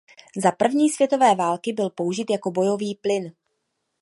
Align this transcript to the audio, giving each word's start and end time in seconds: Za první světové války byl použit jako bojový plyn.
Za 0.37 0.51
první 0.51 0.89
světové 0.89 1.35
války 1.35 1.73
byl 1.73 1.89
použit 1.89 2.29
jako 2.31 2.51
bojový 2.51 2.95
plyn. 2.95 3.31